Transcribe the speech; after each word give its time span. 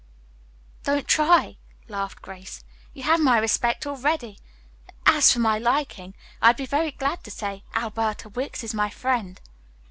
"Don't 0.81 1.07
try," 1.07 1.57
laughed 1.87 2.23
Grace. 2.23 2.63
"You 2.91 3.03
have 3.03 3.19
my 3.19 3.37
respect 3.37 3.85
already, 3.85 4.39
as 5.05 5.31
for 5.31 5.37
my 5.37 5.59
liking, 5.59 6.15
I'd 6.41 6.57
be 6.57 6.65
very 6.65 6.89
glad 6.89 7.23
to 7.23 7.29
say 7.29 7.63
'Alberta 7.75 8.29
Wicks 8.29 8.63
is 8.63 8.73
my 8.73 8.89
friend.'" 8.89 9.39